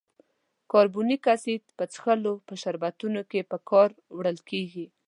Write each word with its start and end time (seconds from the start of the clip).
کاربونیک 0.71 1.23
اسید 1.35 1.63
په 1.77 1.83
څښلو 1.93 2.33
په 2.47 2.53
شربتونو 2.61 3.21
کې 3.31 3.39
په 3.51 3.57
کار 3.69 3.89
وړل 4.17 4.37
کیږي. 4.49 4.85